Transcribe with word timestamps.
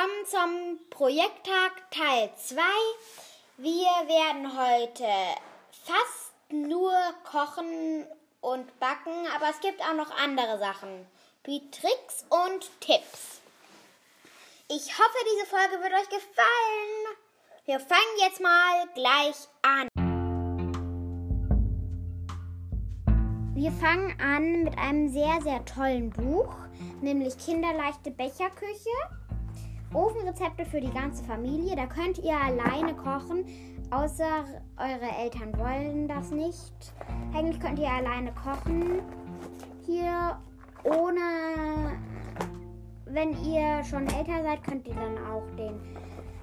willkommen 0.00 0.26
zum 0.26 0.78
Projekttag 0.88 1.90
Teil 1.90 2.30
2. 2.36 2.62
Wir 3.58 4.08
werden 4.08 4.56
heute 4.56 5.04
fast 5.84 6.32
nur 6.50 6.92
kochen 7.24 8.06
und 8.40 8.80
backen, 8.80 9.12
aber 9.36 9.50
es 9.50 9.60
gibt 9.60 9.82
auch 9.82 9.94
noch 9.94 10.10
andere 10.16 10.58
Sachen, 10.58 11.06
wie 11.44 11.60
Tricks 11.70 12.24
und 12.30 12.80
Tipps. 12.80 13.42
Ich 14.68 14.98
hoffe, 14.98 15.18
diese 15.34 15.46
Folge 15.46 15.82
wird 15.82 15.92
euch 15.92 16.08
gefallen. 16.08 17.18
Wir 17.66 17.80
fangen 17.80 18.00
jetzt 18.20 18.40
mal 18.40 18.88
gleich 18.94 19.48
an. 19.62 19.88
Wir 23.54 23.72
fangen 23.72 24.18
an 24.18 24.62
mit 24.62 24.78
einem 24.78 25.10
sehr, 25.10 25.42
sehr 25.42 25.62
tollen 25.66 26.08
Buch, 26.10 26.54
nämlich 27.02 27.36
Kinderleichte 27.36 28.10
Becherküche. 28.10 29.19
Ofenrezepte 29.92 30.64
für 30.64 30.80
die 30.80 30.92
ganze 30.92 31.24
Familie. 31.24 31.74
Da 31.76 31.86
könnt 31.86 32.18
ihr 32.18 32.36
alleine 32.36 32.94
kochen, 32.94 33.44
außer 33.90 34.44
eure 34.76 35.10
Eltern 35.18 35.56
wollen 35.58 36.06
das 36.06 36.30
nicht. 36.30 36.72
Eigentlich 37.34 37.60
könnt 37.60 37.78
ihr 37.78 37.90
alleine 37.90 38.32
kochen. 38.32 39.02
Hier 39.84 40.38
ohne, 40.84 41.98
wenn 43.06 43.30
ihr 43.44 43.82
schon 43.84 44.06
älter 44.06 44.42
seid, 44.42 44.62
könnt 44.62 44.86
ihr 44.86 44.94
dann 44.94 45.18
auch 45.26 45.44
den 45.56 45.80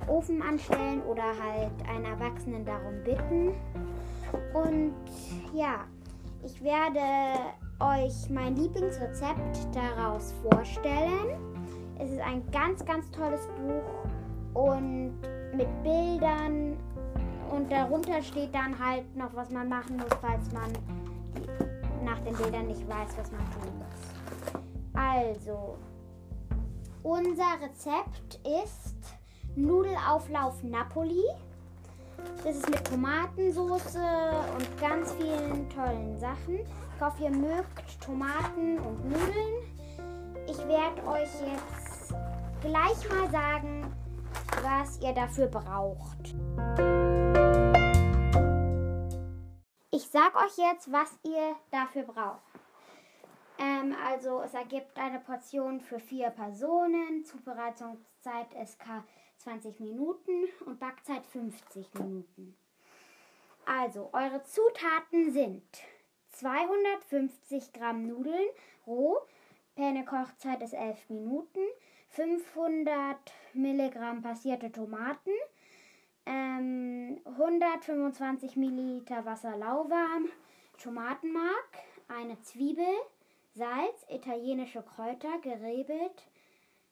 Ofen 0.07 0.41
anstellen 0.41 1.01
oder 1.03 1.23
halt 1.23 1.71
einen 1.89 2.05
Erwachsenen 2.05 2.65
darum 2.65 3.03
bitten. 3.03 3.53
Und 4.53 4.93
ja, 5.53 5.85
ich 6.43 6.61
werde 6.63 6.99
euch 7.79 8.29
mein 8.29 8.55
Lieblingsrezept 8.55 9.67
daraus 9.73 10.33
vorstellen. 10.43 11.46
Es 11.99 12.11
ist 12.11 12.21
ein 12.21 12.43
ganz, 12.51 12.85
ganz 12.85 13.09
tolles 13.11 13.47
Buch 13.47 14.61
und 14.61 15.19
mit 15.55 15.83
Bildern 15.83 16.77
und 17.51 17.71
darunter 17.71 18.21
steht 18.21 18.53
dann 18.53 18.77
halt 18.77 19.15
noch, 19.15 19.33
was 19.33 19.49
man 19.49 19.69
machen 19.69 19.97
muss, 19.97 20.13
falls 20.21 20.51
man 20.51 20.71
nach 22.03 22.19
den 22.19 22.35
Bildern 22.35 22.67
nicht 22.67 22.87
weiß, 22.87 23.17
was 23.17 23.31
man 23.31 23.41
tun 23.51 23.77
muss. 23.77 24.93
Also, 24.93 25.77
unser 27.03 27.61
Rezept 27.61 28.39
ist 28.45 28.95
Nudelauflauf 29.55 30.61
Napoli. 30.63 31.23
Das 32.43 32.57
ist 32.57 32.69
mit 32.69 32.83
Tomatensauce 32.85 33.95
und 33.95 34.81
ganz 34.81 35.13
vielen 35.13 35.69
tollen 35.69 36.19
Sachen. 36.19 36.59
Ich 36.95 37.01
hoffe, 37.01 37.23
ihr 37.23 37.31
mögt 37.31 38.01
Tomaten 38.01 38.79
und 38.79 39.09
Nudeln. 39.09 39.77
Ich 40.47 40.57
werde 40.59 41.05
euch 41.07 41.29
jetzt 41.41 41.76
gleich 42.61 43.09
mal 43.09 43.29
sagen, 43.29 43.93
was 44.61 44.99
ihr 45.01 45.13
dafür 45.13 45.47
braucht. 45.47 46.35
Ich 49.91 50.07
sag 50.09 50.35
euch 50.35 50.57
jetzt, 50.57 50.91
was 50.91 51.17
ihr 51.23 51.55
dafür 51.71 52.03
braucht. 52.03 52.41
Ähm, 53.59 53.95
also 54.07 54.41
es 54.41 54.53
ergibt 54.53 54.97
eine 54.97 55.19
Portion 55.19 55.81
für 55.81 55.99
vier 55.99 56.29
Personen. 56.29 57.25
Zubereitungszeit 57.25 58.47
SK 58.65 59.03
20 59.37 59.79
Minuten 59.79 60.45
und 60.65 60.79
Backzeit 60.79 61.25
50 61.25 61.93
Minuten. 61.95 62.57
Also 63.65 64.09
eure 64.13 64.43
Zutaten 64.43 65.31
sind 65.31 65.63
250 66.29 67.73
Gramm 67.73 68.07
Nudeln 68.07 68.47
roh, 68.85 69.17
Penne-Kochzeit 69.75 70.61
ist 70.61 70.73
11 70.73 71.09
Minuten, 71.09 71.59
500 72.09 73.17
Milligramm 73.53 74.21
passierte 74.21 74.71
Tomaten, 74.71 75.31
ähm, 76.25 77.19
125 77.25 78.55
Milliliter 78.55 79.25
Wasser 79.25 79.55
lauwarm, 79.55 80.29
Tomatenmark, 80.81 81.69
eine 82.07 82.39
Zwiebel, 82.41 82.85
Salz, 83.53 84.05
italienische 84.09 84.83
Kräuter, 84.83 85.39
gerebelt, 85.41 86.27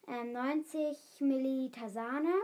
ähm, 0.08 0.32
90 0.32 1.20
Milliliter 1.20 1.88
Sahne, 1.88 2.34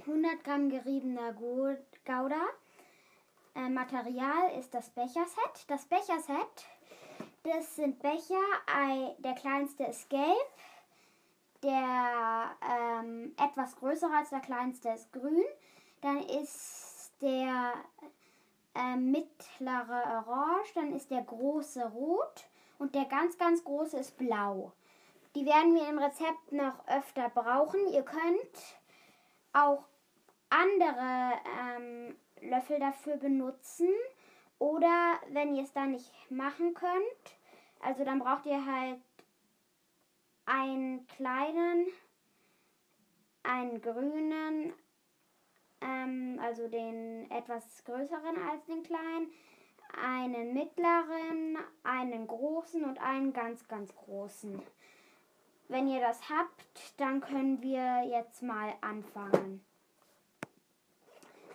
100 0.00 0.44
Gramm 0.44 0.68
geriebener 0.68 1.32
Gouda. 1.32 2.42
Äh, 3.54 3.68
Material 3.70 4.58
ist 4.58 4.74
das 4.74 4.90
Becherset. 4.90 5.64
Das 5.68 5.86
Becherset, 5.86 6.66
das 7.42 7.76
sind 7.76 8.00
Becher, 8.00 8.42
der 9.18 9.34
kleinste 9.34 9.84
ist 9.84 10.10
gelb, 10.10 10.55
der 11.62 12.56
ähm, 12.62 13.34
etwas 13.42 13.76
größere 13.76 14.14
als 14.14 14.30
der 14.30 14.40
kleinste 14.40 14.90
ist 14.90 15.12
grün. 15.12 15.44
Dann 16.00 16.22
ist 16.22 17.12
der 17.20 17.74
äh, 18.74 18.96
mittlere 18.96 20.24
orange, 20.26 20.72
dann 20.74 20.92
ist 20.92 21.10
der 21.10 21.22
große 21.22 21.84
rot 21.90 22.48
und 22.78 22.94
der 22.94 23.06
ganz, 23.06 23.38
ganz 23.38 23.64
große 23.64 23.98
ist 23.98 24.16
blau. 24.18 24.72
Die 25.34 25.44
werden 25.44 25.74
wir 25.74 25.88
im 25.88 25.98
Rezept 25.98 26.52
noch 26.52 26.86
öfter 26.88 27.28
brauchen. 27.28 27.80
Ihr 27.92 28.02
könnt 28.02 28.78
auch 29.52 29.84
andere 30.50 31.32
ähm, 31.60 32.16
Löffel 32.40 32.78
dafür 32.78 33.16
benutzen. 33.16 33.88
Oder 34.58 35.20
wenn 35.30 35.54
ihr 35.54 35.64
es 35.64 35.72
dann 35.72 35.92
nicht 35.92 36.10
machen 36.30 36.72
könnt, 36.72 37.36
also 37.80 38.04
dann 38.04 38.18
braucht 38.18 38.46
ihr 38.46 38.64
halt 38.64 39.00
einen 40.46 41.06
kleinen, 41.08 41.86
einen 43.42 43.80
grünen, 43.80 44.72
ähm, 45.80 46.40
also 46.42 46.68
den 46.68 47.30
etwas 47.30 47.84
größeren 47.84 48.36
als 48.50 48.64
den 48.66 48.82
kleinen, 48.82 49.30
einen 50.02 50.54
mittleren, 50.54 51.58
einen 51.82 52.26
großen 52.26 52.84
und 52.84 52.98
einen 53.00 53.32
ganz, 53.32 53.66
ganz 53.68 53.94
großen. 53.94 54.62
Wenn 55.68 55.88
ihr 55.88 56.00
das 56.00 56.28
habt, 56.30 56.94
dann 56.96 57.20
können 57.20 57.60
wir 57.60 58.04
jetzt 58.08 58.42
mal 58.42 58.74
anfangen. 58.80 59.64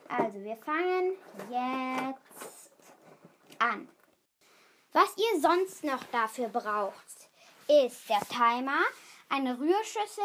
Also 0.10 0.44
wir 0.44 0.58
fangen 0.58 1.14
jetzt 1.50 2.72
an. 3.60 3.88
Was 4.92 5.16
ihr 5.16 5.40
sonst 5.40 5.86
noch 5.86 6.04
dafür 6.12 6.50
braucht, 6.50 7.21
ist 7.72 8.10
der 8.10 8.20
Timer, 8.20 8.80
eine 9.30 9.58
Rührschüssel, 9.58 10.24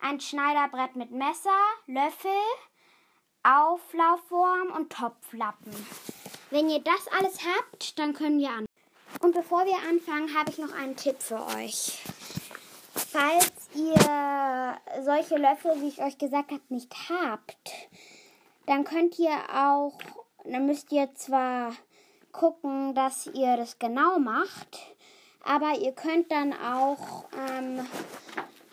ein 0.00 0.20
Schneiderbrett 0.20 0.96
mit 0.96 1.12
Messer, 1.12 1.50
Löffel, 1.86 2.30
Auflaufform 3.44 4.72
und 4.74 4.92
Topflappen. 4.92 5.72
Wenn 6.50 6.68
ihr 6.68 6.80
das 6.80 7.08
alles 7.18 7.38
habt, 7.44 7.98
dann 7.98 8.12
können 8.12 8.38
wir 8.38 8.50
an. 8.50 8.66
Und 9.20 9.34
bevor 9.34 9.64
wir 9.64 9.76
anfangen, 9.88 10.36
habe 10.36 10.50
ich 10.50 10.58
noch 10.58 10.72
einen 10.72 10.96
Tipp 10.96 11.22
für 11.22 11.40
euch. 11.56 12.02
Falls 12.94 13.52
ihr 13.74 14.80
solche 15.02 15.36
Löffel, 15.36 15.80
wie 15.80 15.88
ich 15.88 16.02
euch 16.02 16.18
gesagt 16.18 16.50
habe, 16.50 16.62
nicht 16.68 16.92
habt, 17.08 17.88
dann 18.66 18.84
könnt 18.84 19.18
ihr 19.18 19.36
auch, 19.52 19.96
dann 20.44 20.66
müsst 20.66 20.90
ihr 20.90 21.14
zwar 21.14 21.72
gucken, 22.32 22.94
dass 22.94 23.28
ihr 23.28 23.56
das 23.56 23.78
genau 23.78 24.18
macht, 24.18 24.94
aber 25.44 25.78
ihr 25.78 25.92
könnt 25.92 26.30
dann 26.30 26.52
auch 26.52 27.24
ähm, 27.48 27.86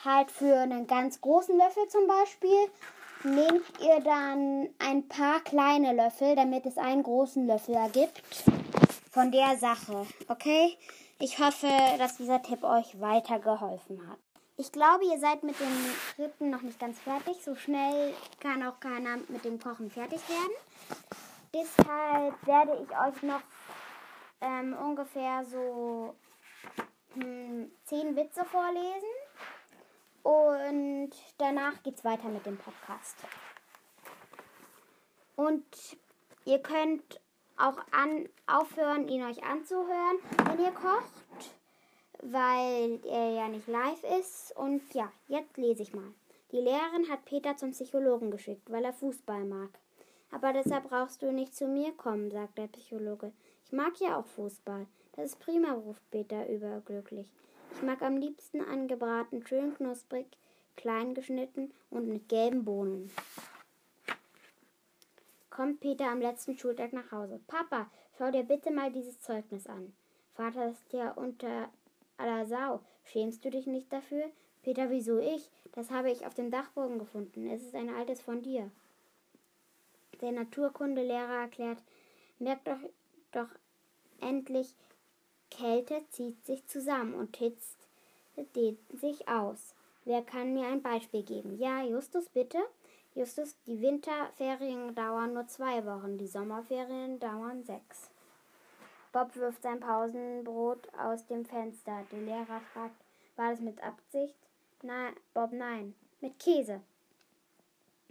halt 0.03 0.31
für 0.31 0.55
einen 0.55 0.87
ganz 0.87 1.21
großen 1.21 1.57
Löffel 1.57 1.87
zum 1.87 2.07
Beispiel, 2.07 2.57
nehmt 3.23 3.63
ihr 3.79 3.99
dann 4.01 4.69
ein 4.79 5.07
paar 5.07 5.39
kleine 5.41 5.93
Löffel, 5.93 6.35
damit 6.35 6.65
es 6.65 6.77
einen 6.77 7.03
großen 7.03 7.45
Löffel 7.45 7.75
ergibt 7.75 8.21
von 9.11 9.31
der 9.31 9.57
Sache. 9.57 10.07
Okay? 10.27 10.77
Ich 11.19 11.37
hoffe, 11.37 11.69
dass 11.99 12.17
dieser 12.17 12.41
Tipp 12.41 12.63
euch 12.63 12.99
weitergeholfen 12.99 14.09
hat. 14.09 14.17
Ich 14.57 14.71
glaube, 14.71 15.05
ihr 15.05 15.19
seid 15.19 15.43
mit 15.43 15.59
den 15.59 15.67
Schritten 16.15 16.49
noch 16.49 16.61
nicht 16.61 16.79
ganz 16.79 16.99
fertig. 16.99 17.37
So 17.43 17.55
schnell 17.55 18.13
kann 18.39 18.63
auch 18.63 18.79
keiner 18.79 19.17
mit 19.27 19.43
dem 19.43 19.59
Kochen 19.59 19.89
fertig 19.89 20.19
werden. 20.29 20.51
Deshalb 21.53 22.47
werde 22.47 22.83
ich 22.83 22.89
euch 22.91 23.23
noch 23.23 23.41
ähm, 24.41 24.75
ungefähr 24.79 25.43
so 25.45 26.15
zehn 27.85 28.15
Witze 28.15 28.45
vorlesen. 28.45 29.09
Und 30.23 31.11
danach 31.37 31.81
geht 31.83 31.97
es 31.97 32.05
weiter 32.05 32.29
mit 32.29 32.45
dem 32.45 32.57
Podcast. 32.57 33.17
Und 35.35 35.65
ihr 36.45 36.59
könnt 36.59 37.19
auch 37.57 37.77
an, 37.91 38.29
aufhören, 38.47 39.07
ihn 39.07 39.23
euch 39.23 39.43
anzuhören, 39.43 40.17
wenn 40.45 40.63
ihr 40.63 40.71
kocht 40.71 41.51
weil 42.21 42.99
er 43.05 43.31
ja 43.31 43.47
nicht 43.47 43.67
live 43.67 44.03
ist. 44.19 44.55
Und 44.55 44.81
ja, 44.93 45.11
jetzt 45.27 45.57
lese 45.57 45.83
ich 45.83 45.93
mal. 45.93 46.13
Die 46.51 46.59
Lehrerin 46.59 47.09
hat 47.09 47.25
Peter 47.25 47.55
zum 47.57 47.71
Psychologen 47.71 48.31
geschickt, 48.31 48.69
weil 48.69 48.83
er 48.83 48.93
Fußball 48.93 49.45
mag. 49.45 49.69
Aber 50.31 50.53
deshalb 50.53 50.89
brauchst 50.89 51.21
du 51.21 51.31
nicht 51.31 51.55
zu 51.55 51.67
mir 51.67 51.91
kommen, 51.93 52.31
sagt 52.31 52.57
der 52.57 52.67
Psychologe. 52.67 53.33
Ich 53.65 53.71
mag 53.71 53.99
ja 53.99 54.17
auch 54.17 54.25
Fußball. 54.25 54.87
Das 55.13 55.25
ist 55.25 55.39
prima, 55.39 55.73
ruft 55.73 56.01
Peter 56.09 56.47
überglücklich. 56.47 57.27
Ich 57.75 57.81
mag 57.81 58.01
am 58.01 58.17
liebsten 58.17 58.61
angebraten, 58.61 59.45
schön 59.45 59.73
knusprig, 59.75 60.25
klein 60.75 61.13
geschnitten 61.13 61.73
und 61.89 62.07
mit 62.07 62.29
gelben 62.29 62.63
Bohnen. 62.63 63.11
Kommt 65.49 65.81
Peter 65.81 66.09
am 66.09 66.21
letzten 66.21 66.57
Schultag 66.57 66.93
nach 66.93 67.11
Hause. 67.11 67.39
Papa, 67.47 67.89
schau 68.17 68.31
dir 68.31 68.43
bitte 68.43 68.71
mal 68.71 68.91
dieses 68.91 69.19
Zeugnis 69.19 69.67
an. 69.67 69.93
Vater 70.33 70.69
ist 70.69 70.93
ja 70.93 71.11
unter 71.11 71.69
aller 72.17 72.45
Sau. 72.45 72.81
Schämst 73.03 73.43
du 73.43 73.49
dich 73.49 73.67
nicht 73.67 73.91
dafür? 73.91 74.23
Peter, 74.63 74.89
wieso 74.89 75.19
ich? 75.19 75.49
Das 75.73 75.91
habe 75.91 76.11
ich 76.11 76.25
auf 76.25 76.33
dem 76.33 76.51
Dachboden 76.51 76.99
gefunden. 76.99 77.49
Es 77.49 77.63
ist 77.63 77.75
ein 77.75 77.93
altes 77.93 78.21
von 78.21 78.41
dir. 78.41 78.71
Der 80.21 80.31
Naturkundelehrer 80.31 81.41
erklärt, 81.41 81.83
merkt 82.39 82.67
doch, 82.67 82.79
doch 83.31 83.49
endlich, 84.21 84.75
Kälte 85.51 86.01
zieht 86.09 86.43
sich 86.45 86.65
zusammen 86.65 87.13
und 87.13 87.37
hitzt 87.37 87.77
dehnt 88.55 88.79
sich 88.99 89.27
aus. 89.27 89.75
Wer 90.05 90.23
kann 90.23 90.53
mir 90.53 90.67
ein 90.67 90.81
Beispiel 90.81 91.23
geben? 91.23 91.57
Ja, 91.59 91.83
Justus, 91.83 92.27
bitte. 92.29 92.57
Justus, 93.13 93.55
die 93.65 93.81
Winterferien 93.81 94.95
dauern 94.95 95.33
nur 95.33 95.47
zwei 95.47 95.85
Wochen, 95.85 96.17
die 96.17 96.27
Sommerferien 96.27 97.19
dauern 97.19 97.63
sechs. 97.63 98.09
Bob 99.11 99.35
wirft 99.35 99.61
sein 99.63 99.81
Pausenbrot 99.81 100.87
aus 100.97 101.25
dem 101.27 101.45
Fenster. 101.45 102.05
Der 102.11 102.21
Lehrer 102.21 102.61
fragt, 102.73 102.95
war 103.35 103.51
das 103.51 103.59
mit 103.59 103.83
Absicht? 103.83 104.35
Nein, 104.81 105.13
Bob, 105.33 105.51
nein. 105.51 105.93
Mit 106.21 106.39
Käse. 106.39 106.81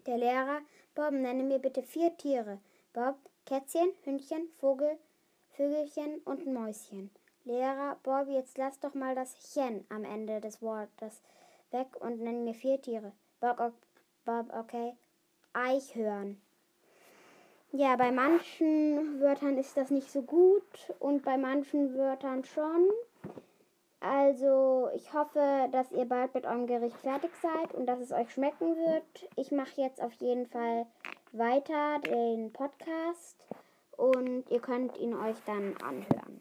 Der 0.06 0.19
Lehrer, 0.19 0.60
Bob, 0.94 1.12
nenne 1.12 1.42
mir 1.42 1.58
bitte 1.58 1.82
vier 1.82 2.14
Tiere. 2.19 2.58
Bob, 2.92 3.16
Kätzchen, 3.46 3.92
Hündchen, 4.04 4.48
Vogel, 4.58 4.98
Vögelchen 5.56 6.19
und 6.25 6.46
Mäuschen. 6.46 7.10
Lehrer, 7.50 7.97
Bob, 8.05 8.29
jetzt 8.29 8.58
lass 8.58 8.79
doch 8.79 8.94
mal 8.94 9.17
das 9.17 9.35
Chen 9.52 9.85
am 9.88 10.05
Ende 10.05 10.41
des 10.41 10.62
Wortes 10.62 11.20
weg 11.73 11.88
und 11.99 12.20
nenn 12.20 12.44
mir 12.44 12.55
vier 12.55 12.81
Tiere. 12.81 13.11
Bob, 13.41 13.73
Bob 14.25 14.47
okay. 14.56 14.97
Eichhörn. 15.52 16.41
Ja, 17.73 17.97
bei 17.97 18.12
manchen 18.12 19.20
Wörtern 19.20 19.58
ist 19.58 19.76
das 19.76 19.91
nicht 19.91 20.12
so 20.12 20.23
gut 20.23 20.94
und 21.00 21.25
bei 21.25 21.37
manchen 21.37 21.97
Wörtern 21.97 22.44
schon. 22.44 22.88
Also, 23.99 24.88
ich 24.94 25.12
hoffe, 25.12 25.69
dass 25.73 25.91
ihr 25.91 26.05
bald 26.05 26.32
mit 26.35 26.47
eurem 26.47 26.69
Gericht 26.69 26.99
fertig 26.99 27.32
seid 27.43 27.75
und 27.75 27.87
dass 27.87 27.99
es 27.99 28.12
euch 28.12 28.31
schmecken 28.31 28.76
wird. 28.76 29.29
Ich 29.35 29.50
mache 29.50 29.81
jetzt 29.81 30.00
auf 30.00 30.12
jeden 30.14 30.47
Fall 30.47 30.87
weiter 31.32 31.99
den 31.99 32.52
Podcast 32.52 33.44
und 33.97 34.49
ihr 34.50 34.61
könnt 34.61 34.97
ihn 34.99 35.14
euch 35.14 35.37
dann 35.47 35.76
anhören. 35.82 36.39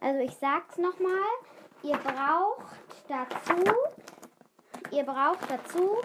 Also, 0.00 0.20
ich 0.20 0.36
sag's 0.36 0.78
nochmal. 0.78 1.28
Ihr 1.82 1.96
braucht 1.96 2.76
dazu, 3.08 3.72
ihr 4.90 5.04
braucht 5.04 5.48
dazu 5.48 5.96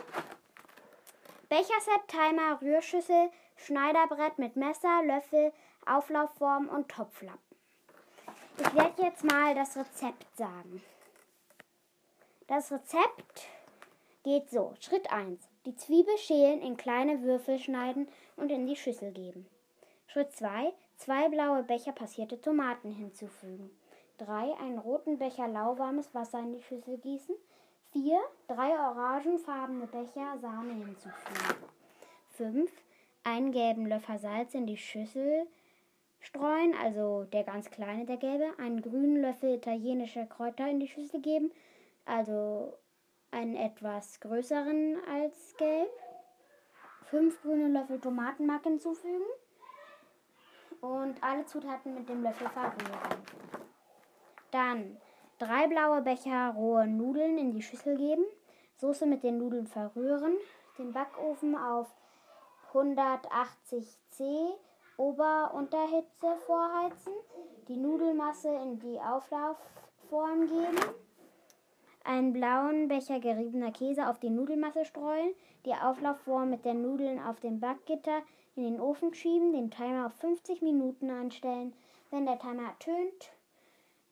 Becherset, 1.49 2.07
Timer, 2.07 2.61
Rührschüssel, 2.61 3.29
Schneiderbrett 3.57 4.37
mit 4.39 4.55
Messer, 4.55 5.03
Löffel, 5.03 5.51
Auflaufform 5.85 6.67
und 6.69 6.89
Topflappen. 6.89 7.39
Ich 8.57 8.73
werde 8.75 9.03
jetzt 9.03 9.23
mal 9.23 9.55
das 9.55 9.75
Rezept 9.77 10.35
sagen. 10.35 10.83
Das 12.47 12.71
Rezept 12.71 13.47
geht 14.23 14.49
so. 14.49 14.73
Schritt 14.79 15.11
1. 15.11 15.39
Die 15.65 15.75
Zwiebel 15.75 16.17
schälen, 16.17 16.61
in 16.61 16.77
kleine 16.77 17.21
Würfel 17.23 17.57
schneiden 17.59 18.07
und 18.35 18.51
in 18.51 18.65
die 18.67 18.75
Schüssel 18.75 19.11
geben. 19.11 19.47
Schritt 20.07 20.31
2. 20.33 20.73
Zwei 20.97 21.29
blaue 21.29 21.63
Becher 21.63 21.91
passierte 21.91 22.39
Tomaten 22.39 22.91
hinzufügen. 22.91 23.69
3. 24.17 24.57
Einen 24.59 24.79
roten 24.79 25.17
Becher 25.17 25.47
lauwarmes 25.47 26.13
Wasser 26.13 26.39
in 26.39 26.53
die 26.53 26.61
Schüssel 26.61 26.97
gießen. 26.97 27.35
4. 27.91 28.19
Drei 28.47 28.71
orangenfarbene 28.71 29.87
Becher 29.87 30.37
Sahne 30.39 30.73
hinzufügen. 30.73 31.63
5. 32.31 32.71
Einen 33.23 33.51
gelben 33.51 33.85
Löffel 33.87 34.17
Salz 34.17 34.53
in 34.53 34.65
die 34.65 34.77
Schüssel 34.77 35.47
streuen, 36.19 36.73
also 36.81 37.25
der 37.25 37.43
ganz 37.43 37.69
kleine, 37.69 38.05
der 38.05 38.17
gelbe, 38.17 38.57
einen 38.57 38.81
grünen 38.81 39.21
Löffel 39.21 39.55
italienische 39.55 40.25
Kräuter 40.25 40.67
in 40.69 40.79
die 40.79 40.87
Schüssel 40.87 41.21
geben, 41.21 41.51
also 42.05 42.73
einen 43.31 43.55
etwas 43.55 44.19
größeren 44.19 44.97
als 45.11 45.55
gelb, 45.57 45.89
fünf 47.05 47.41
grüne 47.41 47.67
Löffel 47.67 47.99
Tomatenmark 47.99 48.63
hinzufügen 48.63 49.25
und 50.81 51.21
alle 51.21 51.45
Zutaten 51.45 51.93
mit 51.93 52.09
dem 52.09 52.23
Löffel 52.23 52.49
verrühren. 52.49 53.62
Dann 54.53 54.97
drei 55.39 55.65
blaue 55.65 56.03
Becher 56.03 56.53
rohe 56.55 56.85
Nudeln 56.85 57.39
in 57.39 57.53
die 57.53 57.63
Schüssel 57.63 57.97
geben, 57.97 58.23
Soße 58.77 59.07
mit 59.07 59.23
den 59.23 59.39
Nudeln 59.39 59.65
verrühren, 59.65 60.35
den 60.77 60.93
Backofen 60.93 61.57
auf 61.57 61.91
180 62.67 63.97
C 64.11 64.23
Ober-Unterhitze 64.97 66.35
vorheizen, 66.45 67.13
die 67.67 67.77
Nudelmasse 67.77 68.49
in 68.49 68.79
die 68.79 68.99
Auflaufform 68.99 70.41
geben, 70.41 70.77
einen 72.03 72.31
blauen 72.31 72.87
Becher 72.89 73.19
geriebener 73.19 73.71
Käse 73.71 74.07
auf 74.07 74.19
die 74.19 74.29
Nudelmasse 74.29 74.85
streuen, 74.85 75.33
die 75.65 75.73
Auflaufform 75.73 76.51
mit 76.51 76.63
den 76.63 76.83
Nudeln 76.83 77.19
auf 77.19 77.39
dem 77.39 77.59
Backgitter 77.59 78.21
in 78.55 78.63
den 78.65 78.79
Ofen 78.79 79.15
schieben, 79.15 79.51
den 79.51 79.71
Timer 79.71 80.05
auf 80.05 80.13
50 80.13 80.61
Minuten 80.61 81.09
einstellen. 81.09 81.73
Wenn 82.11 82.27
der 82.27 82.37
Timer 82.37 82.67
ertönt, 82.67 83.32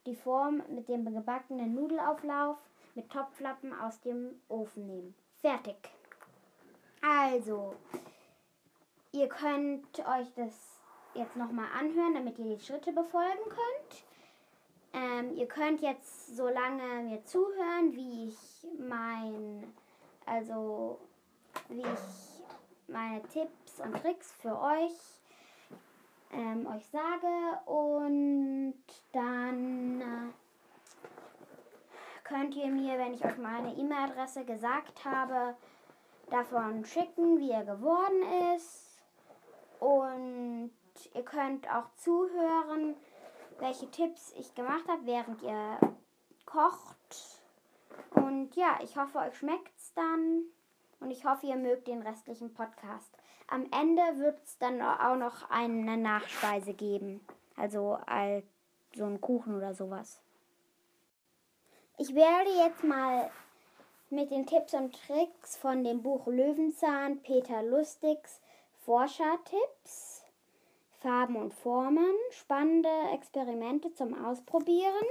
die 0.05 0.15
Form 0.15 0.63
mit 0.69 0.87
dem 0.87 1.05
gebackenen 1.13 1.73
Nudelauflauf 1.75 2.57
mit 2.95 3.09
Topflappen 3.09 3.73
aus 3.73 4.01
dem 4.01 4.41
Ofen 4.49 4.87
nehmen. 4.87 5.15
Fertig. 5.41 5.77
Also, 7.01 7.75
ihr 9.11 9.27
könnt 9.27 9.99
euch 9.99 10.31
das 10.35 10.79
jetzt 11.13 11.35
nochmal 11.35 11.67
anhören, 11.77 12.13
damit 12.13 12.37
ihr 12.39 12.55
die 12.55 12.63
Schritte 12.63 12.91
befolgen 12.91 13.43
könnt. 13.45 14.03
Ähm, 14.93 15.35
ihr 15.35 15.47
könnt 15.47 15.81
jetzt 15.81 16.35
so 16.35 16.47
lange 16.47 17.03
mir 17.03 17.23
zuhören, 17.23 17.93
wie 17.93 18.27
ich 18.27 18.67
mein, 18.77 19.73
also 20.25 20.99
wie 21.69 21.81
ich 21.81 22.43
meine 22.87 23.21
Tipps 23.23 23.79
und 23.79 23.95
Tricks 24.01 24.33
für 24.33 24.59
euch 24.59 25.20
ähm, 26.33 26.67
euch 26.67 26.85
sage 26.87 27.59
und 27.65 28.75
dann 29.11 30.01
äh, 30.01 30.33
könnt 32.23 32.55
ihr 32.55 32.67
mir, 32.67 32.97
wenn 32.97 33.13
ich 33.13 33.23
euch 33.23 33.37
meine 33.37 33.73
E-Mail-Adresse 33.73 34.45
gesagt 34.45 35.05
habe, 35.05 35.55
davon 36.29 36.85
schicken, 36.85 37.39
wie 37.39 37.51
er 37.51 37.65
geworden 37.65 38.23
ist 38.55 39.03
und 39.79 40.71
ihr 41.13 41.23
könnt 41.23 41.69
auch 41.69 41.89
zuhören, 41.95 42.95
welche 43.59 43.89
Tipps 43.91 44.33
ich 44.37 44.55
gemacht 44.55 44.87
habe, 44.87 45.05
während 45.05 45.41
ihr 45.41 45.77
kocht. 46.45 47.41
Und 48.11 48.55
ja, 48.55 48.79
ich 48.83 48.97
hoffe, 48.97 49.19
euch 49.19 49.37
schmeckt 49.37 49.77
es 49.77 49.93
dann. 49.93 50.43
Und 50.99 51.11
ich 51.11 51.25
hoffe, 51.25 51.47
ihr 51.47 51.55
mögt 51.55 51.87
den 51.87 52.01
restlichen 52.01 52.53
Podcast. 52.53 53.17
Am 53.51 53.67
Ende 53.69 54.01
wird 54.19 54.41
es 54.45 54.57
dann 54.59 54.81
auch 54.81 55.17
noch 55.17 55.49
eine 55.49 55.97
Nachspeise 55.97 56.73
geben. 56.73 57.19
Also 57.57 57.97
als 58.05 58.45
so 58.95 59.03
ein 59.03 59.19
Kuchen 59.19 59.57
oder 59.57 59.73
sowas. 59.73 60.21
Ich 61.97 62.15
werde 62.15 62.49
jetzt 62.63 62.81
mal 62.85 63.29
mit 64.09 64.31
den 64.31 64.45
Tipps 64.45 64.73
und 64.73 64.95
Tricks 65.05 65.57
von 65.57 65.83
dem 65.83 66.01
Buch 66.01 66.27
Löwenzahn 66.27 67.21
Peter 67.23 67.61
Lustigs 67.61 68.39
Forschertipps 68.85 70.23
Farben 71.01 71.35
und 71.35 71.53
Formen, 71.53 72.15
spannende 72.29 72.89
Experimente 73.13 73.93
zum 73.93 74.13
Ausprobieren. 74.23 75.05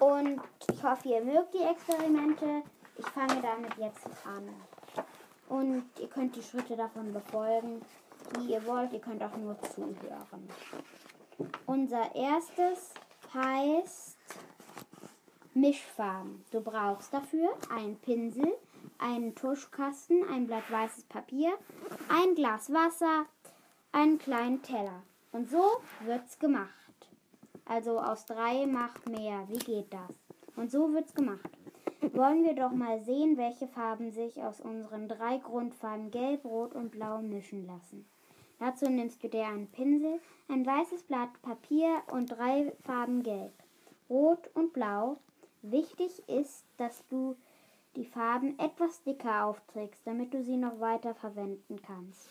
Und 0.00 0.40
ich 0.72 0.82
hoffe, 0.82 1.08
ihr 1.08 1.20
mögt 1.20 1.54
die 1.54 1.62
Experimente. 1.62 2.62
Ich 2.96 3.06
fange 3.06 3.40
damit 3.40 3.76
jetzt 3.76 4.06
an. 4.24 4.48
Und 5.50 5.82
ihr 6.00 6.08
könnt 6.08 6.36
die 6.36 6.42
Schritte 6.42 6.76
davon 6.76 7.12
befolgen, 7.12 7.82
wie 8.38 8.52
ihr 8.52 8.64
wollt. 8.66 8.92
Ihr 8.92 9.00
könnt 9.00 9.20
auch 9.20 9.36
nur 9.36 9.60
zuhören. 9.60 10.48
Unser 11.66 12.14
erstes 12.14 12.94
heißt 13.34 14.16
Mischfarben. 15.54 16.44
Du 16.52 16.60
brauchst 16.60 17.12
dafür 17.12 17.48
einen 17.68 17.96
Pinsel, 17.96 18.54
einen 18.98 19.34
Tuschkasten, 19.34 20.22
ein 20.28 20.46
Blatt 20.46 20.70
weißes 20.70 21.04
Papier, 21.04 21.52
ein 22.08 22.36
Glas 22.36 22.72
Wasser, 22.72 23.26
einen 23.90 24.18
kleinen 24.18 24.62
Teller. 24.62 25.02
Und 25.32 25.50
so 25.50 25.80
wird's 26.04 26.38
gemacht. 26.38 26.70
Also 27.64 27.98
aus 27.98 28.24
drei 28.24 28.66
macht 28.66 29.08
mehr. 29.08 29.48
Wie 29.48 29.58
geht 29.58 29.92
das? 29.92 30.14
Und 30.54 30.70
so 30.70 30.92
wird's 30.92 31.14
gemacht. 31.14 31.50
Wollen 32.02 32.44
wir 32.44 32.54
doch 32.54 32.72
mal 32.72 32.98
sehen, 33.02 33.36
welche 33.36 33.68
Farben 33.68 34.10
sich 34.10 34.42
aus 34.42 34.60
unseren 34.62 35.06
drei 35.06 35.36
Grundfarben 35.36 36.10
Gelb, 36.10 36.46
Rot 36.46 36.74
und 36.74 36.90
Blau 36.90 37.20
mischen 37.20 37.66
lassen. 37.66 38.06
Dazu 38.58 38.88
nimmst 38.88 39.22
du 39.22 39.28
dir 39.28 39.46
einen 39.46 39.66
Pinsel, 39.68 40.18
ein 40.48 40.64
weißes 40.64 41.02
Blatt 41.02 41.30
Papier 41.42 42.02
und 42.10 42.26
drei 42.26 42.72
Farben 42.84 43.22
Gelb, 43.22 43.52
Rot 44.08 44.50
und 44.54 44.72
Blau. 44.72 45.18
Wichtig 45.60 46.26
ist, 46.26 46.64
dass 46.78 47.06
du 47.08 47.36
die 47.96 48.06
Farben 48.06 48.58
etwas 48.58 49.02
dicker 49.02 49.44
aufträgst, 49.44 50.06
damit 50.06 50.32
du 50.32 50.42
sie 50.42 50.56
noch 50.56 50.80
weiter 50.80 51.14
verwenden 51.14 51.82
kannst. 51.82 52.30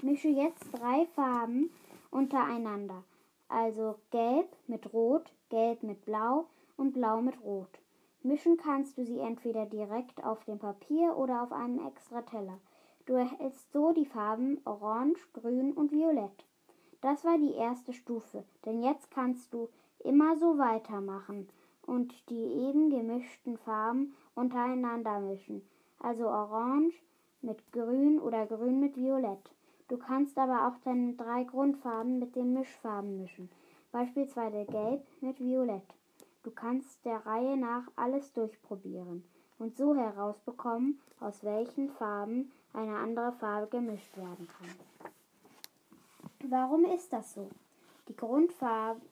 Mische 0.00 0.28
jetzt 0.28 0.64
drei 0.72 1.06
Farben 1.14 1.70
untereinander, 2.10 3.04
also 3.48 3.98
gelb 4.10 4.48
mit 4.66 4.92
rot, 4.94 5.32
gelb 5.50 5.82
mit 5.82 6.04
blau 6.06 6.46
und 6.78 6.92
blau 6.92 7.20
mit 7.20 7.38
rot. 7.42 7.78
Mischen 8.22 8.56
kannst 8.56 8.98
du 8.98 9.04
sie 9.04 9.20
entweder 9.20 9.66
direkt 9.66 10.24
auf 10.24 10.44
dem 10.44 10.58
Papier 10.58 11.16
oder 11.16 11.42
auf 11.42 11.52
einem 11.52 11.86
extra 11.86 12.22
Teller. 12.22 12.58
Du 13.06 13.14
erhältst 13.14 13.72
so 13.72 13.92
die 13.92 14.06
Farben 14.06 14.60
Orange, 14.64 15.20
Grün 15.32 15.72
und 15.72 15.92
Violett. 15.92 16.44
Das 17.00 17.24
war 17.24 17.38
die 17.38 17.54
erste 17.54 17.92
Stufe, 17.92 18.44
denn 18.64 18.82
jetzt 18.82 19.10
kannst 19.12 19.54
du 19.54 19.68
immer 20.00 20.36
so 20.36 20.58
weitermachen 20.58 21.48
und 21.86 22.28
die 22.28 22.42
eben 22.42 22.90
gemischten 22.90 23.56
Farben 23.56 24.14
untereinander 24.34 25.20
mischen. 25.20 25.62
Also 26.00 26.26
Orange 26.26 26.94
mit 27.40 27.72
Grün 27.72 28.18
oder 28.18 28.46
Grün 28.46 28.80
mit 28.80 28.96
Violett. 28.96 29.50
Du 29.86 29.96
kannst 29.96 30.36
aber 30.38 30.66
auch 30.68 30.78
deine 30.84 31.14
drei 31.14 31.44
Grundfarben 31.44 32.18
mit 32.18 32.36
den 32.36 32.52
Mischfarben 32.52 33.22
mischen, 33.22 33.48
beispielsweise 33.90 34.66
Gelb 34.66 35.06
mit 35.20 35.38
Violett. 35.40 35.97
Du 36.48 36.54
kannst 36.54 37.04
der 37.04 37.26
Reihe 37.26 37.58
nach 37.58 37.82
alles 37.94 38.32
durchprobieren 38.32 39.22
und 39.58 39.76
so 39.76 39.94
herausbekommen, 39.94 40.98
aus 41.20 41.44
welchen 41.44 41.90
Farben 41.90 42.50
eine 42.72 42.96
andere 42.96 43.32
Farbe 43.32 43.66
gemischt 43.66 44.16
werden 44.16 44.48
kann. 44.58 45.10
Warum 46.50 46.86
ist 46.86 47.12
das 47.12 47.34
so? 47.34 47.50
Die 48.08 48.16
Grundfarbe 48.16 49.02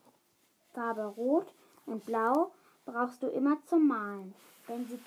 Farbe 0.73 1.05
Rot 1.05 1.53
und 1.85 2.07
Blau 2.07 2.53
brauchst 2.87 3.23
du 3.23 3.27
immer 3.27 3.59
zum 3.67 3.87
Malen, 3.87 4.33
denn 4.67 4.87
sie 4.87 4.99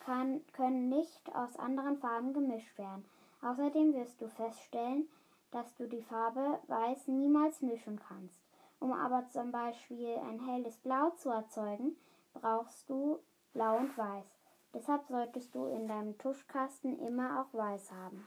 kann, 0.00 0.40
können 0.54 0.88
nicht 0.88 1.32
aus 1.36 1.56
anderen 1.56 1.98
Farben 1.98 2.32
gemischt 2.32 2.76
werden. 2.78 3.04
Außerdem 3.42 3.94
wirst 3.94 4.20
du 4.20 4.26
feststellen, 4.26 5.08
dass 5.52 5.72
du 5.76 5.86
die 5.86 6.02
Farbe 6.02 6.58
Weiß 6.66 7.06
niemals 7.06 7.62
mischen 7.62 8.00
kannst. 8.08 8.45
Um 8.80 8.92
aber 8.92 9.28
zum 9.28 9.52
Beispiel 9.52 10.16
ein 10.28 10.40
helles 10.40 10.76
Blau 10.78 11.10
zu 11.10 11.30
erzeugen, 11.30 11.96
brauchst 12.34 12.88
du 12.88 13.18
Blau 13.52 13.78
und 13.78 13.96
Weiß. 13.96 14.26
Deshalb 14.74 15.06
solltest 15.06 15.54
du 15.54 15.66
in 15.66 15.88
deinem 15.88 16.18
Tuschkasten 16.18 16.98
immer 16.98 17.40
auch 17.40 17.56
Weiß 17.56 17.90
haben. 17.92 18.26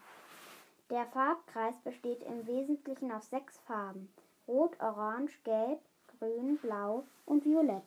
Der 0.89 1.05
Farbkreis 1.05 1.77
besteht 1.83 2.23
im 2.23 2.47
Wesentlichen 2.47 3.11
aus 3.11 3.29
sechs 3.29 3.59
Farben. 3.59 4.11
Rot, 4.47 4.79
Orange, 4.81 5.39
Gelb, 5.43 5.79
Grün, 6.17 6.57
Blau 6.57 7.03
und 7.25 7.45
Violett. 7.45 7.83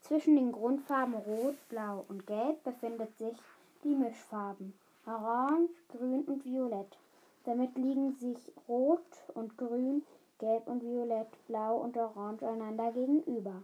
Zwischen 0.00 0.34
den 0.34 0.50
Grundfarben 0.50 1.14
Rot, 1.14 1.56
Blau 1.68 2.04
und 2.08 2.26
Gelb 2.26 2.62
befindet 2.64 3.16
sich 3.16 3.36
die 3.84 3.94
Mischfarben 3.94 4.74
Orange, 5.06 5.70
Grün 5.88 6.24
und 6.24 6.44
Violett. 6.44 6.98
Damit 7.44 7.76
liegen 7.76 8.14
sich 8.14 8.52
Rot 8.68 9.06
und 9.34 9.56
Grün, 9.56 10.02
Gelb 10.38 10.66
und 10.66 10.82
Violett, 10.82 11.28
Blau 11.46 11.76
und 11.76 11.96
Orange 11.96 12.46
einander 12.46 12.92
gegenüber. 12.92 13.62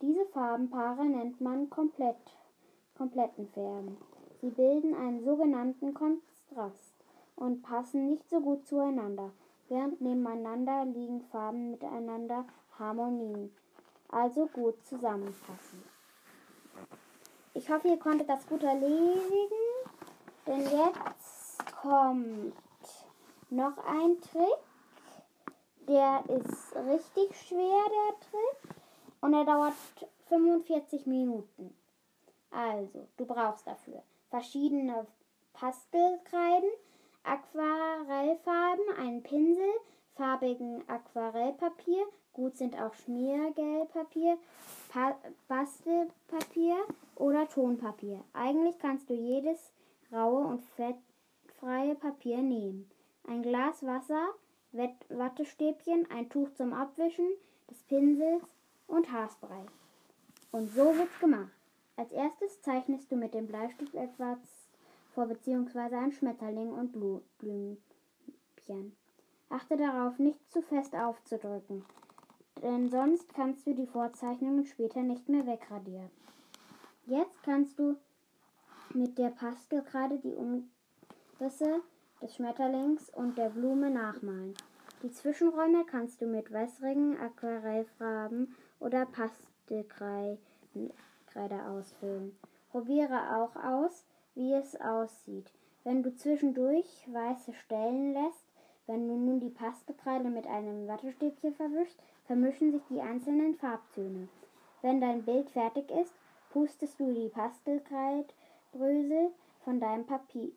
Diese 0.00 0.26
Farbenpaare 0.26 1.04
nennt 1.04 1.40
man 1.40 1.70
komplett, 1.70 2.16
kompletten 2.96 3.48
Färben. 3.48 3.96
Sie 4.40 4.50
bilden 4.50 4.94
einen 4.94 5.24
sogenannten 5.24 5.94
Kontrast 5.94 6.94
und 7.36 7.62
passen 7.62 8.06
nicht 8.06 8.28
so 8.30 8.40
gut 8.40 8.66
zueinander, 8.66 9.32
während 9.68 10.00
nebeneinander 10.00 10.84
liegen 10.84 11.22
Farben 11.32 11.72
miteinander 11.72 12.44
Harmonie, 12.78 13.50
also 14.08 14.46
gut 14.46 14.84
zusammenpassen. 14.86 15.82
Ich 17.54 17.68
hoffe, 17.70 17.88
ihr 17.88 17.98
konntet 17.98 18.28
das 18.28 18.46
gut 18.46 18.62
erledigen, 18.62 19.48
denn 20.46 20.62
jetzt 20.62 21.76
kommt 21.80 22.54
noch 23.50 23.76
ein 23.78 24.20
Trick. 24.20 24.67
Der 25.88 26.22
ist 26.28 26.76
richtig 26.76 27.34
schwer, 27.48 27.82
der 27.88 28.20
Trick. 28.20 28.76
Und 29.20 29.34
er 29.34 29.44
dauert 29.44 29.74
45 30.28 31.06
Minuten. 31.06 31.74
Also, 32.50 33.08
du 33.16 33.26
brauchst 33.26 33.66
dafür 33.66 34.02
verschiedene 34.30 35.06
Pastelkreiden, 35.54 36.70
Aquarellfarben, 37.24 38.84
einen 38.98 39.22
Pinsel, 39.22 39.70
farbigen 40.14 40.88
Aquarellpapier, 40.88 42.06
gut 42.32 42.56
sind 42.56 42.80
auch 42.80 42.94
Schmiergelpapier, 42.94 44.38
pa 44.90 45.16
Bastelpapier 45.48 46.76
oder 47.16 47.48
Tonpapier. 47.48 48.22
Eigentlich 48.32 48.78
kannst 48.78 49.10
du 49.10 49.14
jedes 49.14 49.72
raue 50.12 50.46
und 50.46 50.62
fettfreie 50.62 51.94
Papier 51.96 52.38
nehmen 52.38 52.90
ein 53.28 53.42
Glas 53.42 53.84
Wasser, 53.84 54.28
Wattestäbchen, 54.72 56.10
ein 56.10 56.28
Tuch 56.28 56.52
zum 56.54 56.72
Abwischen 56.72 57.28
des 57.70 57.82
Pinsels 57.84 58.42
und 58.86 59.10
Haarspray. 59.10 59.66
Und 60.52 60.70
so 60.72 60.96
wird's 60.96 61.18
gemacht. 61.20 61.52
Als 61.96 62.12
erstes 62.12 62.62
zeichnest 62.62 63.10
du 63.10 63.16
mit 63.16 63.34
dem 63.34 63.46
Bleistift 63.46 63.94
etwas 63.94 64.38
vor 65.14 65.26
bzw. 65.26 65.96
ein 65.96 66.12
Schmetterling 66.12 66.72
und 66.72 66.92
Blümchen. 67.38 68.96
Achte 69.48 69.76
darauf, 69.76 70.18
nicht 70.18 70.38
zu 70.52 70.62
fest 70.62 70.94
aufzudrücken, 70.94 71.84
denn 72.62 72.90
sonst 72.90 73.34
kannst 73.34 73.66
du 73.66 73.74
die 73.74 73.86
Vorzeichnungen 73.86 74.66
später 74.66 75.02
nicht 75.02 75.28
mehr 75.28 75.46
wegradieren. 75.46 76.10
Jetzt 77.06 77.42
kannst 77.42 77.78
du 77.78 77.96
mit 78.94 79.18
der 79.18 79.30
Pastelkreide 79.30 80.18
die 80.18 80.34
Umrisse 80.34 81.80
des 82.20 82.34
Schmetterlings 82.34 83.10
und 83.10 83.38
der 83.38 83.50
Blume 83.50 83.90
nachmalen. 83.90 84.54
Die 85.02 85.10
Zwischenräume 85.10 85.84
kannst 85.84 86.20
du 86.20 86.26
mit 86.26 86.52
wässrigen 86.52 87.16
Aquarellfarben 87.18 88.54
oder 88.80 89.06
Pastelkreide 89.06 90.38
ausfüllen. 91.68 92.36
Probiere 92.70 93.36
auch 93.36 93.54
aus, 93.56 94.04
wie 94.34 94.52
es 94.52 94.80
aussieht. 94.80 95.52
Wenn 95.84 96.02
du 96.02 96.14
zwischendurch 96.14 97.06
weiße 97.12 97.54
Stellen 97.54 98.12
lässt, 98.12 98.44
wenn 98.86 99.06
du 99.06 99.14
nun 99.14 99.40
die 99.40 99.50
Pastelkreide 99.50 100.30
mit 100.30 100.46
einem 100.46 100.88
Wattestäbchen 100.88 101.54
verwischst, 101.54 101.98
vermischen 102.26 102.72
sich 102.72 102.82
die 102.90 103.00
einzelnen 103.00 103.54
Farbtöne. 103.54 104.28
Wenn 104.82 105.00
dein 105.00 105.22
Bild 105.22 105.50
fertig 105.50 105.90
ist, 105.90 106.12
pustest 106.50 106.98
du 106.98 107.12
die 107.12 107.28
Pastelkreidbrösel 107.28 109.30
von 109.64 109.80
deinem 109.80 110.06
Papier 110.06 110.50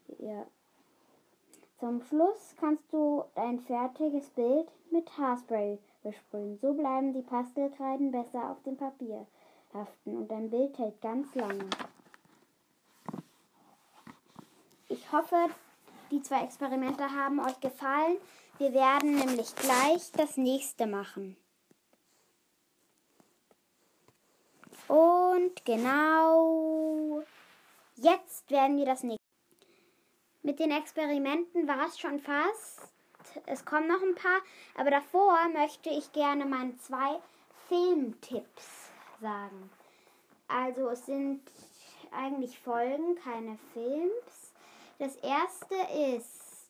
zum 1.81 1.99
Schluss 2.03 2.55
kannst 2.59 2.93
du 2.93 3.25
dein 3.33 3.59
fertiges 3.59 4.29
Bild 4.29 4.71
mit 4.91 5.17
Haarspray 5.17 5.79
besprühen. 6.03 6.59
So 6.61 6.73
bleiben 6.73 7.11
die 7.11 7.23
Pastelkreiden 7.23 8.11
besser 8.11 8.51
auf 8.51 8.61
dem 8.61 8.77
Papier 8.77 9.25
haften 9.73 10.15
und 10.15 10.29
dein 10.29 10.51
Bild 10.51 10.77
hält 10.77 11.01
ganz 11.01 11.33
lange. 11.33 11.67
Ich 14.89 15.11
hoffe, 15.11 15.47
die 16.11 16.21
zwei 16.21 16.43
Experimente 16.43 17.03
haben 17.03 17.39
euch 17.39 17.59
gefallen. 17.59 18.17
Wir 18.59 18.73
werden 18.73 19.15
nämlich 19.15 19.55
gleich 19.55 20.11
das 20.11 20.37
nächste 20.37 20.85
machen. 20.85 21.35
Und 24.87 25.65
genau 25.65 27.23
jetzt 27.95 28.51
werden 28.51 28.77
wir 28.77 28.85
das 28.85 29.01
nächste. 29.01 29.21
Mit 30.43 30.59
den 30.59 30.71
Experimenten 30.71 31.67
war 31.67 31.85
es 31.85 31.99
schon 31.99 32.19
fast. 32.19 32.89
Es 33.45 33.63
kommen 33.63 33.87
noch 33.87 34.01
ein 34.01 34.15
paar, 34.15 34.41
aber 34.75 34.89
davor 34.89 35.37
möchte 35.53 35.89
ich 35.91 36.11
gerne 36.13 36.45
meine 36.45 36.75
zwei 36.77 37.19
Filmtipps 37.69 38.89
sagen. 39.19 39.69
Also 40.47 40.89
es 40.89 41.05
sind 41.05 41.41
eigentlich 42.11 42.57
Folgen, 42.59 43.15
keine 43.23 43.59
Films. 43.73 44.53
Das 44.97 45.15
erste 45.17 45.75
ist 46.15 46.69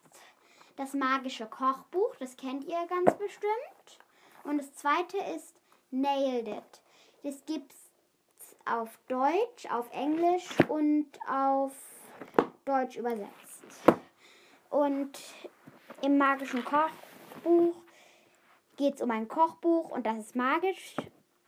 das 0.75 0.93
magische 0.93 1.45
Kochbuch, 1.45 2.15
das 2.19 2.35
kennt 2.35 2.65
ihr 2.65 2.85
ganz 2.87 3.13
bestimmt. 3.17 3.99
Und 4.43 4.57
das 4.57 4.73
zweite 4.75 5.17
ist 5.35 5.55
Nailed 5.91 6.47
It. 6.47 6.81
Das 7.23 7.45
gibt 7.45 7.73
es 7.73 8.55
auf 8.65 8.89
Deutsch, 9.07 9.65
auf 9.71 9.89
Englisch 9.93 10.47
und 10.67 11.07
auf 11.29 11.73
Deutsch 12.65 12.97
übersetzt. 12.97 13.40
Und 14.69 15.19
im 16.01 16.17
magischen 16.17 16.63
Kochbuch 16.63 17.75
geht 18.77 18.95
es 18.95 19.01
um 19.01 19.11
ein 19.11 19.27
Kochbuch 19.27 19.89
und 19.89 20.05
das 20.05 20.17
ist 20.17 20.35
magisch. 20.35 20.95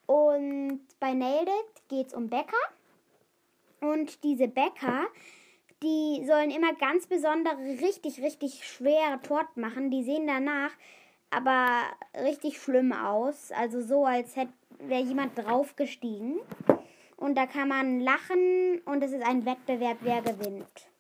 Und 0.06 0.82
bei 1.00 1.13
Nailed 1.13 1.48
It 1.48 1.89
geht 1.89 2.08
es 2.08 2.13
um 2.13 2.30
Bäcker. 2.30 2.58
Und 3.82 4.24
diese 4.24 4.48
Bäcker, 4.48 5.06
die 5.82 6.24
sollen 6.25 6.51
immer 6.51 6.74
ganz 6.74 7.08
besondere, 7.08 7.58
richtig, 7.82 8.22
richtig 8.22 8.65
schwere 8.65 9.22
Torten 9.22 9.62
machen. 9.62 9.89
Die 9.89 10.03
sehen 10.03 10.27
danach 10.27 10.72
aber 11.32 11.84
richtig 12.15 12.62
schlimm 12.62 12.94
aus. 12.94 13.51
Also 13.51 13.82
so, 13.82 14.06
als 14.06 14.36
wäre 14.36 15.01
jemand 15.01 15.38
draufgestiegen. 15.38 16.39
Und 17.18 17.36
da 17.36 17.46
kann 17.46 17.70
man 17.70 18.00
lachen 18.00 18.82
und 18.86 19.03
es 19.03 19.12
ist 19.12 19.25
ein 19.25 19.46
Wettbewerb, 19.46 19.98
wer 20.01 20.22
gewinnt. 20.22 20.93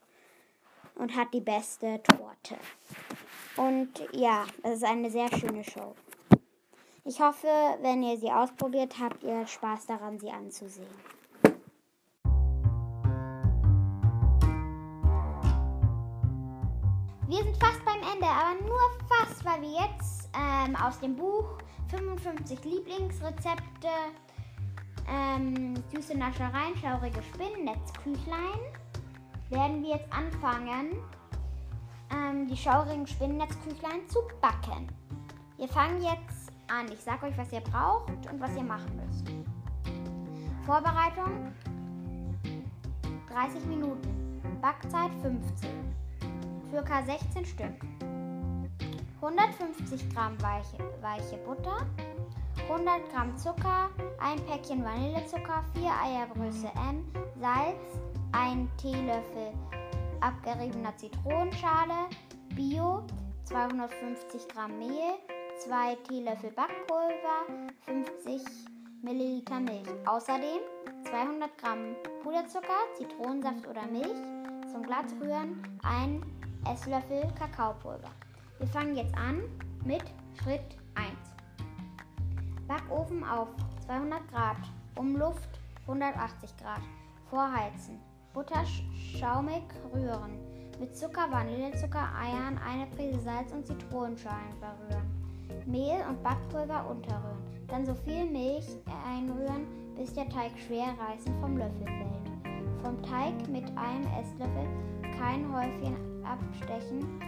Und 0.95 1.15
hat 1.15 1.33
die 1.33 1.41
beste 1.41 2.01
Torte. 2.03 2.57
Und 3.57 3.89
ja, 4.13 4.45
es 4.63 4.75
ist 4.75 4.83
eine 4.83 5.09
sehr 5.09 5.27
schöne 5.37 5.63
Show. 5.63 5.95
Ich 7.05 7.19
hoffe, 7.19 7.47
wenn 7.81 8.01
ihr 8.01 8.17
sie 8.17 8.31
ausprobiert, 8.31 8.97
habt 8.99 9.23
ihr 9.23 9.45
Spaß 9.45 9.87
daran, 9.87 10.19
sie 10.19 10.31
anzusehen. 10.31 10.87
Wir 17.27 17.43
sind 17.43 17.57
fast 17.57 17.83
beim 17.83 17.99
Ende, 18.13 18.25
aber 18.25 18.61
nur 18.61 18.79
fast, 19.09 19.43
weil 19.43 19.61
wir 19.61 19.71
jetzt 19.71 20.29
ähm, 20.33 20.75
aus 20.75 20.99
dem 20.99 21.15
Buch 21.15 21.57
55 21.89 22.63
Lieblingsrezepte, 22.63 23.89
ähm, 25.09 25.75
süße 25.93 26.17
Naschereien, 26.17 26.75
schaurige 26.81 27.21
Spinnen, 27.23 27.65
Netzküchlein, 27.65 28.59
werden 29.53 29.83
wir 29.83 29.91
jetzt 29.91 30.11
anfangen, 30.11 30.97
ähm, 32.11 32.47
die 32.47 32.57
schaurigen 32.57 33.05
Spinnennetzküchlein 33.05 34.07
zu 34.07 34.19
backen. 34.41 34.87
Wir 35.57 35.67
fangen 35.67 36.01
jetzt 36.01 36.51
an. 36.67 36.91
Ich 36.91 36.99
sage 36.99 37.27
euch, 37.27 37.37
was 37.37 37.51
ihr 37.51 37.61
braucht 37.61 38.09
und 38.31 38.39
was 38.39 38.55
ihr 38.55 38.63
machen 38.63 38.99
müsst. 39.05 39.27
Vorbereitung 40.65 41.51
30 43.31 43.65
Minuten. 43.65 44.41
Backzeit 44.61 45.11
15. 45.21 45.69
Für 46.69 46.83
K 46.83 47.03
16 47.03 47.45
Stück. 47.45 47.85
150 49.21 50.13
Gramm 50.13 50.41
weiche, 50.41 50.77
weiche 51.01 51.37
Butter, 51.45 51.85
100 52.69 53.09
Gramm 53.11 53.37
Zucker, 53.37 53.89
ein 54.19 54.37
Päckchen 54.45 54.83
Vanillezucker, 54.83 55.63
4 55.73 55.91
Eiergröße 56.03 56.67
M, 56.89 57.05
Salz, 57.39 58.01
1 58.33 58.67
Teelöffel 58.77 59.53
abgeriebener 60.19 60.95
Zitronenschale, 60.97 62.09
Bio, 62.55 63.03
250 63.45 64.47
Gramm 64.47 64.79
Mehl, 64.79 65.19
2 65.59 65.95
Teelöffel 66.07 66.51
Backpulver, 66.51 67.45
50 67.81 68.41
Milliliter 69.03 69.59
Milch. 69.59 69.87
Außerdem 70.07 70.61
200 71.03 71.57
Gramm 71.59 71.95
Puderzucker, 72.23 72.87
Zitronensaft 72.97 73.67
oder 73.67 73.85
Milch 73.85 74.17
zum 74.71 74.81
Glattrühren, 74.81 75.61
1 75.83 76.25
Esslöffel 76.71 77.31
Kakaopulver. 77.37 78.09
Wir 78.57 78.67
fangen 78.67 78.95
jetzt 78.95 79.15
an 79.15 79.43
mit 79.85 80.03
Schritt 80.41 80.77
1. 80.95 81.09
Backofen 82.67 83.23
auf 83.25 83.49
200 83.85 84.27
Grad, 84.31 84.57
Umluft 84.95 85.59
180 85.85 86.57
Grad, 86.57 86.81
vorheizen. 87.29 87.99
Butter 88.33 88.63
schaumig 89.19 89.61
rühren. 89.93 90.39
Mit 90.79 90.95
Zucker, 90.97 91.31
Vanillezucker, 91.31 92.09
Eiern, 92.19 92.57
eine 92.67 92.87
Prise 92.87 93.19
Salz 93.19 93.51
und 93.51 93.67
Zitronenschalen 93.67 94.51
verrühren. 94.59 95.05
Mehl 95.67 96.03
und 96.09 96.23
Backpulver 96.23 96.89
unterrühren. 96.89 97.43
Dann 97.67 97.85
so 97.85 97.93
viel 97.93 98.25
Milch 98.25 98.65
einrühren, 99.07 99.67
bis 99.95 100.13
der 100.13 100.27
Teig 100.29 100.51
schwer 100.65 100.95
reißend 100.99 101.39
vom 101.41 101.57
Löffel 101.57 101.85
fällt. 101.85 102.81
Vom 102.81 102.99
Teig 103.03 103.47
mit 103.49 103.65
einem 103.77 104.07
Esslöffel 104.19 104.67
kein 105.19 105.53
Häufchen 105.53 105.95
abstechen, 106.25 107.19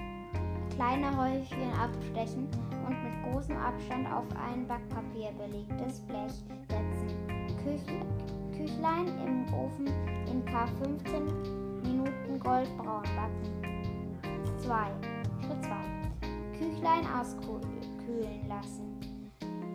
kleine 0.76 1.16
Häufchen 1.16 1.72
abstechen 1.74 2.48
und 2.88 3.04
mit 3.04 3.32
großem 3.32 3.58
Abstand 3.58 4.12
auf 4.12 4.26
ein 4.50 4.68
Backpapier 4.68 5.32
belegtes 5.38 6.00
Blech 6.02 6.34
setzen. 6.68 7.16
Küchen, 7.64 8.02
Küchlein 8.58 9.08
im 9.26 9.54
Ofen 9.54 9.88
in 10.32 10.46
K 10.46 10.66
15 10.82 11.26
Minuten 11.84 12.40
goldbraun 12.40 13.04
backen. 13.04 13.52
2. 14.60 14.76
Schritt 15.42 15.64
2. 15.64 15.76
Küchlein 16.58 17.06
auskühlen 17.20 18.48
lassen. 18.48 19.02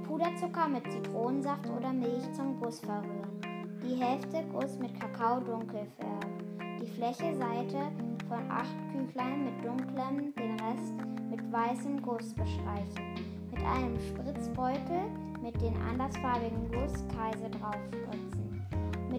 Puderzucker 0.07 0.67
mit 0.69 0.91
Zitronensaft 0.91 1.69
oder 1.69 1.93
Milch 1.93 2.33
zum 2.33 2.59
Guss 2.59 2.81
verrühren. 2.81 3.41
Die 3.85 3.97
Hälfte 3.97 4.45
Guss 4.51 4.79
mit 4.79 4.99
Kakao 4.99 5.41
dunkel 5.41 5.87
färben. 5.99 6.79
Die 6.81 6.87
Fläche 6.87 7.37
Seite 7.37 7.93
von 8.29 8.51
8 8.51 8.67
Küchlein 8.93 9.45
mit 9.45 9.63
dunklem, 9.63 10.35
den 10.37 10.59
Rest 10.59 10.95
mit 11.29 11.53
weißem 11.53 12.01
Guss 12.01 12.33
bestreichen. 12.33 13.15
Mit 13.51 13.63
einem 13.63 14.01
Spritzbeutel 14.01 15.03
mit 15.43 15.61
den 15.61 15.77
andersfarbigen 15.83 16.71
Gusskreise 16.71 17.51
draufspritzen 17.51 18.30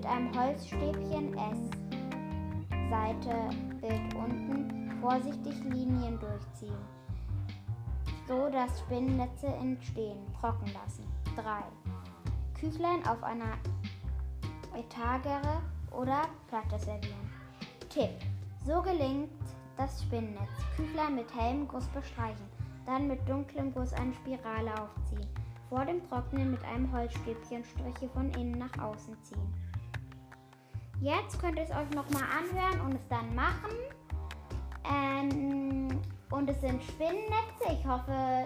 mit 0.01 0.09
einem 0.09 0.35
Holzstäbchen 0.35 1.37
S. 1.37 1.59
Seite 2.89 3.49
Bild 3.79 4.15
unten 4.15 4.91
vorsichtig 4.99 5.53
Linien 5.63 6.19
durchziehen, 6.19 6.83
so 8.27 8.49
dass 8.49 8.79
Spinnennetze 8.79 9.45
entstehen. 9.45 10.17
Trocken 10.39 10.73
lassen. 10.73 11.05
3. 11.35 11.61
Küchlein 12.59 13.05
auf 13.05 13.21
einer 13.21 13.53
Etagere 14.75 15.61
oder 15.91 16.23
Platte 16.47 16.79
servieren. 16.79 17.29
Tipp. 17.89 18.09
So 18.65 18.81
gelingt 18.81 19.29
das 19.77 20.01
Spinnennetz. 20.01 20.49
Küchlein 20.75 21.13
mit 21.13 21.31
hellem 21.35 21.67
Guss 21.67 21.85
bestreichen, 21.89 22.47
dann 22.87 23.07
mit 23.07 23.19
dunklem 23.29 23.71
Guss 23.71 23.93
eine 23.93 24.15
Spirale 24.15 24.71
aufziehen. 24.81 25.29
Vor 25.69 25.85
dem 25.85 26.03
Trocknen 26.09 26.49
mit 26.49 26.65
einem 26.65 26.91
Holzstäbchen 26.91 27.63
Striche 27.63 28.09
von 28.09 28.31
innen 28.31 28.57
nach 28.57 28.77
außen 28.79 29.15
ziehen. 29.21 29.70
Jetzt 31.01 31.39
könnt 31.41 31.57
ihr 31.57 31.63
es 31.63 31.71
euch 31.71 31.89
nochmal 31.95 32.21
anhören 32.29 32.79
und 32.81 32.93
es 32.93 33.07
dann 33.09 33.33
machen. 33.33 33.71
Ähm, 34.85 35.99
und 36.29 36.47
es 36.47 36.61
sind 36.61 36.83
Spinnennetze. 36.83 37.79
Ich 37.79 37.85
hoffe, 37.87 38.45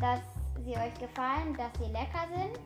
dass 0.00 0.20
sie 0.64 0.76
euch 0.76 0.94
gefallen, 1.00 1.56
dass 1.58 1.72
sie 1.80 1.90
lecker 1.90 2.28
sind. 2.32 2.60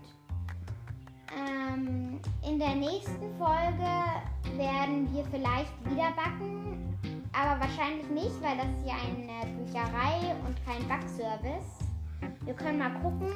Ähm, 1.35 2.21
in 2.47 2.59
der 2.59 2.75
nächsten 2.75 3.35
Folge 3.39 3.89
werden 4.59 5.11
wir 5.15 5.25
vielleicht 5.31 5.73
wieder 5.91 6.13
backen, 6.13 6.95
aber 7.33 7.61
wahrscheinlich 7.61 8.09
nicht, 8.11 8.43
weil 8.43 8.59
das 8.59 8.67
ist 8.79 8.87
ja 8.87 8.95
eine 8.95 9.51
Bücherei 9.57 10.37
und 10.47 10.55
kein 10.67 10.87
Backservice. 10.87 11.79
Wir 12.43 12.55
können 12.55 12.79
mal 12.79 12.93
gucken 13.01 13.33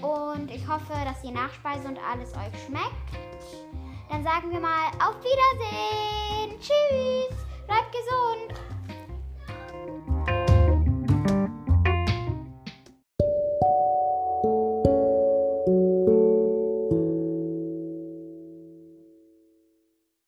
und 0.00 0.50
ich 0.50 0.66
hoffe, 0.66 0.94
dass 1.04 1.20
die 1.20 1.30
Nachspeise 1.30 1.88
und 1.88 1.98
alles 1.98 2.32
euch 2.32 2.64
schmeckt. 2.66 3.69
Dann 4.10 4.24
sagen 4.24 4.50
wir 4.50 4.58
mal 4.58 4.88
auf 4.98 5.14
Wiedersehen. 5.22 6.58
Tschüss. 6.60 7.38
Bleibt 7.66 7.92
gesund. 7.92 8.69